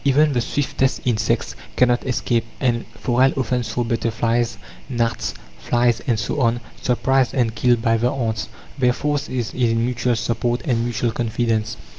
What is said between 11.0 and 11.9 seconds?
confidence.